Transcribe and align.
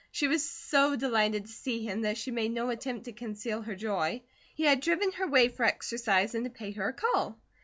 She 0.11 0.27
was 0.27 0.43
so 0.43 0.95
delighted 0.95 1.45
to 1.45 1.51
see 1.51 1.83
him 1.85 2.01
that 2.01 2.17
she 2.17 2.31
made 2.31 2.51
no 2.51 2.71
attempt 2.71 3.05
to 3.05 3.11
conceal 3.13 3.61
her 3.61 3.75
joy. 3.75 4.23
He 4.55 4.63
had 4.63 4.79
driven 4.81 5.11
her 5.11 5.27
way 5.27 5.47
for 5.47 5.61
exercise 5.63 6.33
and 6.33 6.43
to 6.43 6.49
pay 6.49 6.71
her 6.71 6.87
a 6.89 6.93
call. 6.93 7.37